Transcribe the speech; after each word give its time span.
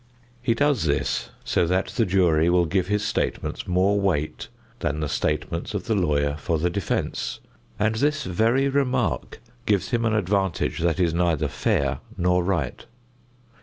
He 0.41 0.55
does 0.55 0.85
this 0.85 1.29
so 1.43 1.67
that 1.67 1.89
the 1.89 2.07
jury 2.07 2.49
will 2.49 2.65
give 2.65 2.87
his 2.87 3.05
statements 3.05 3.67
more 3.67 3.99
weight 4.01 4.47
than 4.79 4.99
the 4.99 5.07
statements 5.07 5.75
of 5.75 5.85
the 5.85 5.93
lawyer 5.93 6.37
for 6.37 6.57
the 6.57 6.71
defense, 6.71 7.39
and 7.77 7.93
this 7.93 8.23
very 8.23 8.67
remark 8.67 9.39
gives 9.67 9.89
him 9.91 10.03
an 10.03 10.15
advantage 10.15 10.79
that 10.79 10.99
is 10.99 11.13
neither 11.13 11.47
fair 11.47 11.99
nor 12.17 12.43
right. 12.43 12.87